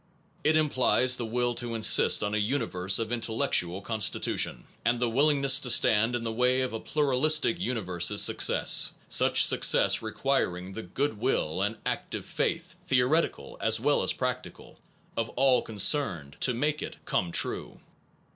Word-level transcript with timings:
It 0.43 0.57
implies 0.57 1.15
the 1.17 1.27
will 1.27 1.53
to 1.53 1.75
insist 1.75 2.23
on 2.23 2.33
a 2.33 2.39
universe 2.39 2.97
of 2.97 3.09
intellectu 3.09 3.67
alist 3.69 3.83
constitution, 3.83 4.63
and 4.83 4.99
the 4.99 5.07
willingness 5.07 5.59
to 5.59 5.69
stand 5.69 6.15
in 6.15 6.23
the 6.23 6.31
way 6.31 6.61
of 6.61 6.73
a 6.73 6.79
pluralistic 6.79 7.59
universe 7.59 8.09
s 8.09 8.19
success, 8.23 8.93
such 9.09 9.45
success 9.45 10.01
requiring 10.01 10.73
the 10.73 10.81
good 10.81 11.19
will 11.19 11.61
and 11.61 11.77
active 11.85 12.25
faith, 12.25 12.69
APPENDIX 12.77 12.89
theoretical 12.89 13.57
as 13.61 13.79
well 13.79 14.01
as 14.01 14.11
practical, 14.13 14.79
of 15.15 15.29
all 15.35 15.61
concerned, 15.61 16.35
to 16.39 16.55
make 16.55 16.81
it 16.81 16.97
come 17.05 17.31
true. 17.31 17.79